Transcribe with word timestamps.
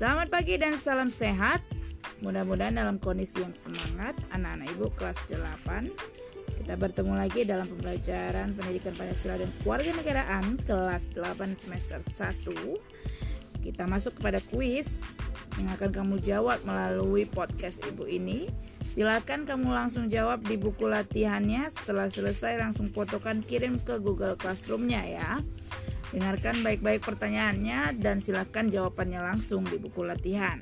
Selamat 0.00 0.32
pagi 0.32 0.56
dan 0.56 0.80
salam 0.80 1.12
sehat. 1.12 1.60
Mudah-mudahan 2.24 2.72
dalam 2.72 2.96
kondisi 2.96 3.44
yang 3.44 3.52
semangat 3.52 4.16
anak-anak 4.32 4.72
ibu 4.72 4.88
kelas 4.96 5.28
8 5.28 5.92
kita 6.56 6.72
bertemu 6.80 7.20
lagi 7.20 7.44
dalam 7.44 7.68
pembelajaran 7.68 8.56
pendidikan 8.56 8.96
Pancasila 8.96 9.36
dan 9.36 9.52
kewarganegaraan 9.60 10.56
kelas 10.64 11.12
8 11.12 11.52
semester 11.52 12.00
1. 12.00 12.48
Kita 13.60 13.84
masuk 13.84 14.16
kepada 14.16 14.40
kuis 14.48 15.20
yang 15.60 15.68
akan 15.68 15.92
kamu 15.92 16.16
jawab 16.24 16.64
melalui 16.64 17.28
podcast 17.28 17.84
ibu 17.84 18.08
ini. 18.08 18.48
Silakan 18.88 19.44
kamu 19.44 19.68
langsung 19.68 20.08
jawab 20.08 20.40
di 20.48 20.56
buku 20.56 20.88
latihannya. 20.88 21.68
Setelah 21.68 22.08
selesai 22.08 22.56
langsung 22.56 22.88
fotokan 22.88 23.44
kirim 23.44 23.76
ke 23.76 24.00
Google 24.00 24.40
Classroom-nya 24.40 25.04
ya. 25.04 25.44
Dengarkan 26.10 26.58
baik-baik 26.66 27.06
pertanyaannya 27.06 27.98
dan 28.02 28.18
silakan 28.18 28.66
jawabannya 28.66 29.22
langsung 29.22 29.62
di 29.62 29.78
buku 29.78 30.02
latihan. 30.02 30.58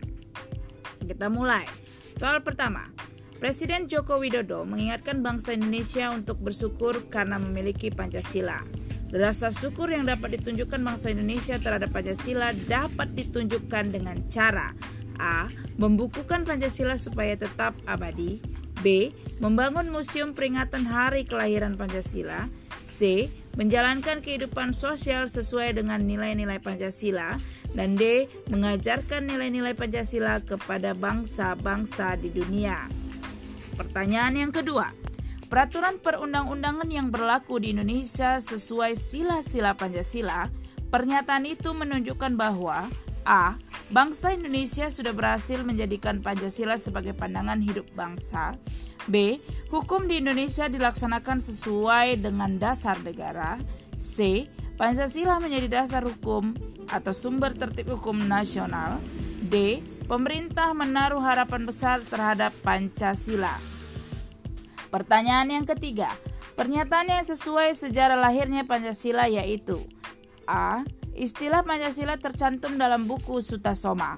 Kita 1.00 1.32
mulai. 1.32 1.64
Soal 2.12 2.44
pertama. 2.44 2.88
Presiden 3.38 3.86
Joko 3.86 4.18
Widodo 4.18 4.66
mengingatkan 4.66 5.22
bangsa 5.22 5.54
Indonesia 5.54 6.10
untuk 6.10 6.42
bersyukur 6.42 7.06
karena 7.06 7.38
memiliki 7.38 7.86
Pancasila. 7.94 8.66
Rasa 9.14 9.54
syukur 9.54 9.94
yang 9.94 10.10
dapat 10.10 10.36
ditunjukkan 10.36 10.82
bangsa 10.82 11.14
Indonesia 11.14 11.56
terhadap 11.56 11.94
Pancasila 11.94 12.50
dapat 12.66 13.14
ditunjukkan 13.14 13.94
dengan 13.94 14.20
cara 14.26 14.74
A. 15.22 15.46
Membukukan 15.78 16.44
Pancasila 16.44 16.98
supaya 16.98 17.38
tetap 17.38 17.78
abadi 17.86 18.42
B. 18.82 19.14
Membangun 19.38 19.86
museum 19.88 20.34
peringatan 20.34 20.84
hari 20.84 21.22
kelahiran 21.22 21.78
Pancasila 21.78 22.50
C 22.82 23.30
menjalankan 23.58 24.22
kehidupan 24.22 24.70
sosial 24.70 25.26
sesuai 25.26 25.74
dengan 25.82 26.06
nilai-nilai 26.06 26.62
Pancasila, 26.62 27.42
dan 27.74 27.98
D. 27.98 28.30
mengajarkan 28.54 29.26
nilai-nilai 29.26 29.74
Pancasila 29.74 30.38
kepada 30.38 30.94
bangsa-bangsa 30.94 32.14
di 32.22 32.30
dunia. 32.30 32.86
Pertanyaan 33.74 34.38
yang 34.38 34.52
kedua, 34.54 34.94
peraturan 35.50 35.98
perundang-undangan 35.98 36.86
yang 36.86 37.10
berlaku 37.10 37.58
di 37.58 37.74
Indonesia 37.74 38.38
sesuai 38.38 38.94
sila-sila 38.94 39.74
Pancasila, 39.74 40.46
pernyataan 40.94 41.42
itu 41.42 41.74
menunjukkan 41.74 42.38
bahwa 42.38 42.86
A. 43.26 43.58
Bangsa 43.90 44.32
Indonesia 44.32 44.88
sudah 44.88 45.12
berhasil 45.12 45.60
menjadikan 45.66 46.22
Pancasila 46.22 46.78
sebagai 46.78 47.12
pandangan 47.12 47.60
hidup 47.60 47.84
bangsa. 47.92 48.56
B. 49.08 49.40
Hukum 49.72 50.06
di 50.06 50.20
Indonesia 50.20 50.68
dilaksanakan 50.68 51.40
sesuai 51.40 52.20
dengan 52.20 52.60
dasar 52.60 53.00
negara. 53.00 53.56
C. 53.96 54.46
Pancasila 54.78 55.42
menjadi 55.42 55.66
dasar 55.82 56.06
hukum 56.06 56.54
atau 56.86 57.10
sumber 57.10 57.56
tertib 57.56 57.90
hukum 57.90 58.28
nasional. 58.28 59.02
D. 59.48 59.82
Pemerintah 60.08 60.72
menaruh 60.72 61.20
harapan 61.20 61.68
besar 61.68 62.00
terhadap 62.00 62.54
Pancasila. 62.64 63.52
Pertanyaan 64.88 65.52
yang 65.52 65.66
ketiga, 65.68 66.08
pernyataan 66.56 67.12
yang 67.12 67.24
sesuai 67.28 67.76
sejarah 67.76 68.16
lahirnya 68.16 68.64
Pancasila 68.64 69.28
yaitu 69.28 69.84
A. 70.48 70.80
Istilah 71.12 71.66
Pancasila 71.66 72.16
tercantum 72.16 72.80
dalam 72.80 73.04
buku 73.04 73.44
Sutasoma. 73.44 74.16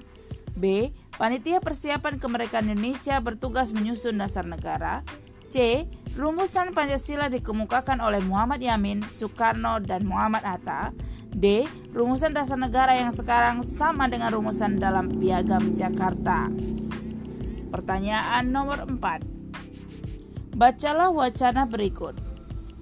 B. 0.55 0.93
Panitia 1.21 1.61
Persiapan 1.61 2.17
Kemerdekaan 2.17 2.73
Indonesia 2.73 3.21
bertugas 3.21 3.77
menyusun 3.77 4.17
dasar 4.17 4.41
negara. 4.41 5.05
C. 5.53 5.85
Rumusan 6.17 6.73
Pancasila 6.73 7.29
dikemukakan 7.29 8.01
oleh 8.01 8.25
Muhammad 8.25 8.57
Yamin, 8.57 9.05
Soekarno, 9.05 9.77
dan 9.85 10.01
Muhammad 10.09 10.41
Hatta. 10.41 10.89
D. 11.29 11.69
Rumusan 11.93 12.33
dasar 12.33 12.57
negara 12.57 12.97
yang 12.97 13.13
sekarang 13.13 13.61
sama 13.61 14.09
dengan 14.09 14.33
rumusan 14.33 14.81
dalam 14.81 15.13
Piagam 15.13 15.77
Jakarta. 15.77 16.49
Pertanyaan 17.69 18.49
nomor 18.49 18.89
4. 18.89 20.57
Bacalah 20.57 21.13
wacana 21.13 21.69
berikut. 21.69 22.17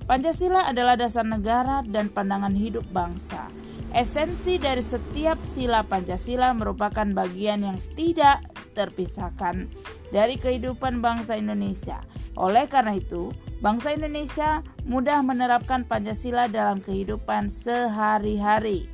Pancasila 0.07 0.63
adalah 0.63 0.95
dasar 0.95 1.27
negara 1.27 1.83
dan 1.83 2.07
pandangan 2.07 2.55
hidup 2.55 2.87
bangsa. 2.95 3.58
Esensi 3.89 4.61
dari 4.61 4.85
setiap 4.85 5.41
sila 5.41 5.81
Pancasila 5.81 6.53
merupakan 6.53 7.09
bagian 7.09 7.65
yang 7.65 7.77
tidak 7.97 8.45
terpisahkan 8.77 9.65
dari 10.13 10.37
kehidupan 10.37 11.01
bangsa 11.01 11.35
Indonesia. 11.35 11.97
Oleh 12.37 12.69
karena 12.69 13.01
itu, 13.01 13.33
bangsa 13.65 13.97
Indonesia 13.97 14.61
mudah 14.85 15.25
menerapkan 15.25 15.83
Pancasila 15.89 16.45
dalam 16.45 16.79
kehidupan 16.85 17.49
sehari-hari. 17.49 18.85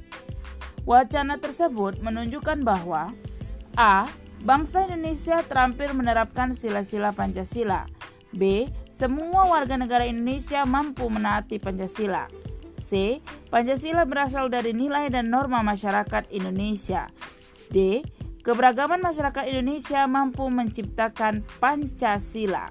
Wacana 0.88 1.44
tersebut 1.44 2.00
menunjukkan 2.00 2.64
bahwa 2.64 3.12
A. 3.76 4.08
Bangsa 4.46 4.86
Indonesia 4.86 5.42
terampil 5.42 5.92
menerapkan 5.98 6.54
sila-sila 6.54 7.10
Pancasila. 7.12 7.90
B. 8.30 8.70
Semua 8.88 9.50
warga 9.50 9.74
negara 9.74 10.06
Indonesia 10.06 10.62
mampu 10.70 11.10
menaati 11.10 11.58
Pancasila. 11.58 12.45
C. 12.76 13.20
Pancasila 13.50 14.04
berasal 14.04 14.52
dari 14.52 14.76
nilai 14.76 15.08
dan 15.12 15.32
norma 15.32 15.64
masyarakat 15.64 16.32
Indonesia. 16.32 17.10
D. 17.72 18.04
Keberagaman 18.46 19.02
masyarakat 19.02 19.50
Indonesia 19.50 20.06
mampu 20.06 20.46
menciptakan 20.54 21.42
Pancasila. 21.58 22.70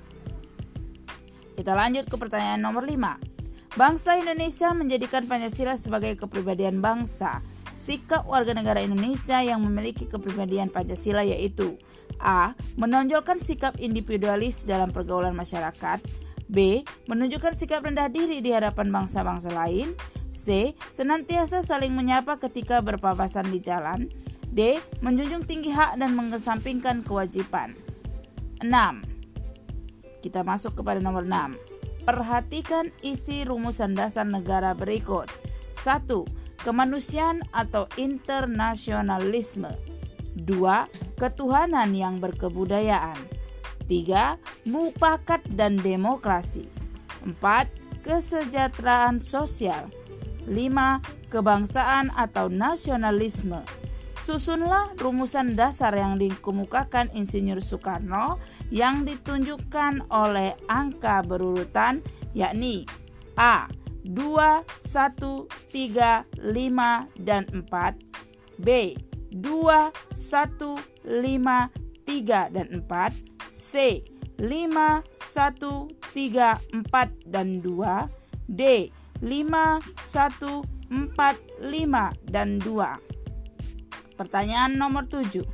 Kita 1.54 1.74
lanjut 1.74 2.06
ke 2.06 2.14
pertanyaan 2.14 2.62
nomor 2.62 2.86
5. 2.86 3.34
Bangsa 3.74 4.14
Indonesia 4.14 4.70
menjadikan 4.70 5.26
Pancasila 5.26 5.74
sebagai 5.74 6.14
kepribadian 6.14 6.78
bangsa. 6.78 7.42
Sikap 7.74 8.22
warga 8.30 8.54
negara 8.54 8.78
Indonesia 8.78 9.42
yang 9.42 9.66
memiliki 9.66 10.06
kepribadian 10.06 10.70
Pancasila 10.70 11.26
yaitu 11.26 11.74
A. 12.22 12.54
Menonjolkan 12.78 13.42
sikap 13.42 13.74
individualis 13.82 14.62
dalam 14.62 14.94
pergaulan 14.94 15.34
masyarakat 15.34 15.98
B. 16.48 16.84
Menunjukkan 17.08 17.56
sikap 17.56 17.84
rendah 17.84 18.12
diri 18.12 18.44
di 18.44 18.52
hadapan 18.52 18.92
bangsa-bangsa 18.92 19.52
lain. 19.52 19.96
C. 20.34 20.74
Senantiasa 20.90 21.62
saling 21.62 21.94
menyapa 21.94 22.36
ketika 22.42 22.82
berpapasan 22.84 23.48
di 23.48 23.62
jalan. 23.62 24.10
D. 24.50 24.78
Menjunjung 25.00 25.46
tinggi 25.48 25.72
hak 25.72 25.98
dan 25.98 26.14
mengesampingkan 26.14 27.02
kewajiban. 27.02 27.74
6. 28.62 28.70
Kita 30.22 30.40
masuk 30.46 30.80
kepada 30.80 31.00
nomor 31.02 31.26
6. 31.26 32.08
Perhatikan 32.08 32.92
isi 33.00 33.48
rumusan 33.48 33.96
dasar 33.96 34.28
negara 34.28 34.76
berikut. 34.76 35.28
1. 35.72 36.06
Kemanusiaan 36.60 37.44
atau 37.52 37.88
internasionalisme. 37.96 39.72
2. 40.36 41.18
Ketuhanan 41.20 41.90
yang 41.96 42.20
berkebudayaan. 42.20 43.33
3. 43.88 44.68
Mupakat 44.68 45.44
dan 45.52 45.80
demokrasi 45.80 46.68
4. 47.24 47.36
Kesejahteraan 48.04 49.20
sosial 49.20 49.88
5. 50.44 51.32
Kebangsaan 51.32 52.14
atau 52.14 52.46
nasionalisme 52.46 53.64
Susunlah 54.24 54.96
rumusan 55.04 55.52
dasar 55.52 55.92
yang 55.92 56.16
dikemukakan 56.16 57.12
Insinyur 57.12 57.60
Soekarno 57.60 58.40
yang 58.72 59.04
ditunjukkan 59.04 60.08
oleh 60.08 60.56
angka 60.64 61.20
berurutan 61.20 62.00
yakni 62.32 62.88
A. 63.36 63.68
2, 64.04 64.16
1, 64.16 64.64
3, 65.68 66.24
5, 66.40 67.20
dan 67.20 67.42
4 67.52 68.64
B. 68.64 68.96
2, 69.32 69.44
1, 69.44 69.92
5, 71.04 71.68
3, 72.08 72.48
dan 72.48 72.66
4 72.80 73.33
C 73.54 74.02
5, 74.42 74.50
1, 74.50 75.06
3, 75.14 76.58
4, 76.90 77.30
dan 77.30 77.62
2 77.62 78.50
D 78.50 78.90
5, 79.22 79.22
1, 79.22 80.66
4, 80.90 81.62
5, 81.62 82.34
dan 82.34 82.58
2 82.58 84.18
Pertanyaan 84.18 84.74
nomor 84.74 85.06
7 85.06 85.46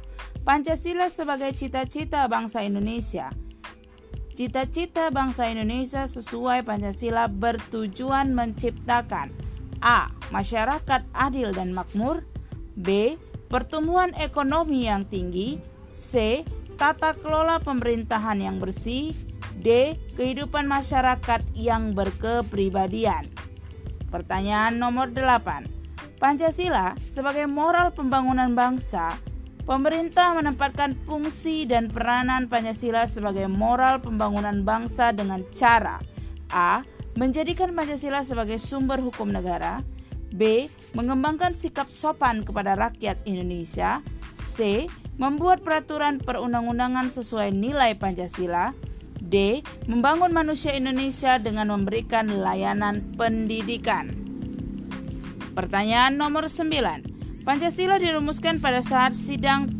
Pancasila 0.48 1.12
sebagai 1.12 1.52
cita-cita 1.52 2.24
bangsa 2.24 2.64
Indonesia 2.64 3.28
Cita-cita 4.32 5.12
bangsa 5.12 5.52
Indonesia 5.52 6.08
sesuai 6.08 6.64
Pancasila 6.64 7.28
bertujuan 7.28 8.32
menciptakan 8.32 9.28
A. 9.84 10.08
Masyarakat 10.32 11.04
adil 11.12 11.52
dan 11.52 11.76
makmur 11.76 12.24
B. 12.80 13.20
Pertumbuhan 13.52 14.16
ekonomi 14.16 14.88
yang 14.88 15.04
tinggi 15.04 15.60
C 15.92 16.40
tata 16.80 17.12
kelola 17.12 17.60
pemerintahan 17.60 18.40
yang 18.40 18.56
bersih, 18.56 19.12
D. 19.60 20.00
Kehidupan 20.16 20.64
masyarakat 20.64 21.44
yang 21.52 21.92
berkepribadian. 21.92 23.28
Pertanyaan 24.08 24.80
nomor 24.80 25.12
8. 25.12 25.68
Pancasila 26.16 26.96
sebagai 27.04 27.44
moral 27.44 27.92
pembangunan 27.92 28.56
bangsa, 28.56 29.20
pemerintah 29.68 30.32
menempatkan 30.32 30.96
fungsi 31.04 31.68
dan 31.68 31.92
peranan 31.92 32.48
Pancasila 32.48 33.04
sebagai 33.04 33.44
moral 33.44 34.00
pembangunan 34.00 34.64
bangsa 34.64 35.12
dengan 35.12 35.44
cara 35.52 36.00
A. 36.48 36.80
Menjadikan 37.12 37.76
Pancasila 37.76 38.24
sebagai 38.24 38.56
sumber 38.56 39.04
hukum 39.04 39.28
negara 39.28 39.84
B. 40.32 40.72
Mengembangkan 40.96 41.52
sikap 41.52 41.92
sopan 41.92 42.40
kepada 42.40 42.72
rakyat 42.72 43.20
Indonesia 43.28 44.00
C 44.32 44.88
membuat 45.20 45.60
peraturan 45.60 46.16
perundang-undangan 46.16 47.12
sesuai 47.12 47.52
nilai 47.52 47.92
Pancasila. 48.00 48.72
D. 49.20 49.62
Membangun 49.86 50.32
manusia 50.32 50.74
Indonesia 50.74 51.36
dengan 51.38 51.70
memberikan 51.70 52.40
layanan 52.40 52.98
pendidikan. 53.14 54.10
Pertanyaan 55.54 56.16
nomor 56.16 56.48
9. 56.48 57.44
Pancasila 57.46 58.00
dirumuskan 58.00 58.58
pada 58.58 58.80
saat 58.80 59.12
sidang 59.12 59.70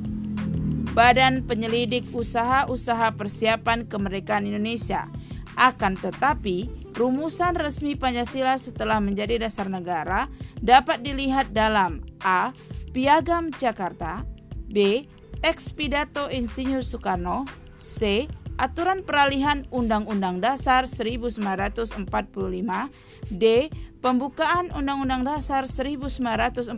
Badan 0.93 1.49
Penyelidik 1.49 2.13
Usaha-usaha 2.13 3.17
Persiapan 3.17 3.89
Kemerdekaan 3.89 4.47
Indonesia. 4.47 5.09
Akan 5.57 5.97
tetapi, 5.99 6.71
rumusan 6.95 7.57
resmi 7.57 7.97
Pancasila 7.97 8.55
setelah 8.61 9.03
menjadi 9.03 9.41
dasar 9.41 9.67
negara 9.73 10.31
dapat 10.61 11.01
dilihat 11.03 11.51
dalam 11.57 12.05
A. 12.23 12.53
Piagam 12.93 13.51
Jakarta 13.57 14.23
B. 14.71 15.07
Teks 15.41 15.73
Pidato 15.73 16.29
Insinyur 16.29 16.85
Soekarno 16.85 17.49
C 17.73 18.29
aturan 18.61 19.01
peralihan 19.09 19.65
Undang-Undang 19.73 20.45
Dasar 20.45 20.85
1945, 20.85 21.97
D. 23.33 23.73
Pembukaan 24.05 24.69
Undang-Undang 24.77 25.25
Dasar 25.25 25.65
1945 25.65 26.77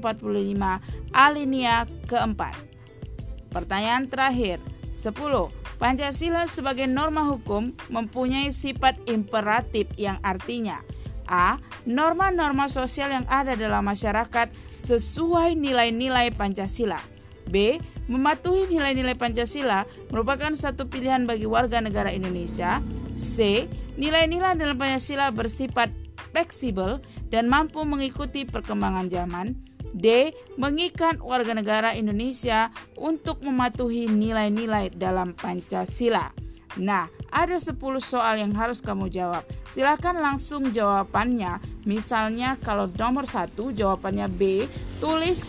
alinea 1.11 1.91
keempat. 2.07 2.55
Pertanyaan 3.51 4.07
terakhir, 4.07 4.63
10. 4.95 5.51
Pancasila 5.83 6.47
sebagai 6.47 6.87
norma 6.87 7.27
hukum 7.27 7.75
mempunyai 7.91 8.55
sifat 8.55 8.95
imperatif 9.11 9.91
yang 9.99 10.23
artinya 10.23 10.79
A. 11.27 11.59
Norma-norma 11.83 12.71
sosial 12.71 13.11
yang 13.11 13.27
ada 13.27 13.59
dalam 13.59 13.83
masyarakat 13.83 14.47
sesuai 14.79 15.59
nilai-nilai 15.59 16.31
Pancasila. 16.31 17.03
B 17.51 17.83
Mematuhi 18.11 18.67
nilai-nilai 18.67 19.15
Pancasila 19.15 19.87
merupakan 20.11 20.51
satu 20.55 20.91
pilihan 20.91 21.23
bagi 21.27 21.47
warga 21.47 21.79
negara 21.79 22.11
Indonesia. 22.11 22.83
C. 23.13 23.67
Nilai-nilai 23.95 24.59
dalam 24.59 24.75
Pancasila 24.81 25.31
bersifat 25.31 25.93
fleksibel 26.33 26.99
dan 27.29 27.47
mampu 27.47 27.85
mengikuti 27.85 28.49
perkembangan 28.49 29.07
zaman. 29.13 29.55
D. 29.93 30.33
Mengikat 30.57 31.21
warga 31.21 31.53
negara 31.53 31.93
Indonesia 31.93 32.73
untuk 32.97 33.45
mematuhi 33.45 34.09
nilai-nilai 34.09 34.89
dalam 34.97 35.37
Pancasila. 35.37 36.33
Nah, 36.81 37.05
ada 37.29 37.61
10 37.61 37.77
soal 38.01 38.41
yang 38.41 38.57
harus 38.57 38.81
kamu 38.81 39.13
jawab. 39.13 39.45
Silahkan 39.69 40.17
langsung 40.17 40.73
jawabannya. 40.73 41.61
Misalnya 41.85 42.57
kalau 42.65 42.89
nomor 42.89 43.29
satu 43.29 43.77
jawabannya 43.77 44.33
B, 44.33 44.65
tulis 44.97 45.45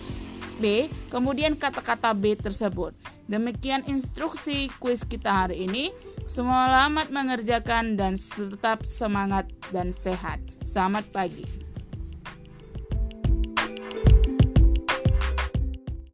B, 0.60 0.92
kemudian 1.14 1.54
kata-kata 1.54 2.18
B 2.18 2.34
tersebut. 2.34 2.98
Demikian 3.30 3.86
instruksi 3.86 4.74
kuis 4.82 5.06
kita 5.06 5.46
hari 5.46 5.70
ini. 5.70 5.94
Selamat 6.26 7.14
mengerjakan 7.14 7.94
dan 7.94 8.18
tetap 8.18 8.82
semangat 8.90 9.46
dan 9.70 9.94
sehat. 9.94 10.42
Selamat 10.66 11.06
pagi. 11.14 11.63